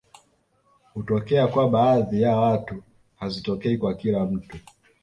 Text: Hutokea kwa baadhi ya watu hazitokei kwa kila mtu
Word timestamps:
Hutokea 0.93 1.47
kwa 1.47 1.69
baadhi 1.69 2.21
ya 2.21 2.35
watu 2.37 2.83
hazitokei 3.19 3.77
kwa 3.77 3.93
kila 3.93 4.25
mtu 4.25 4.57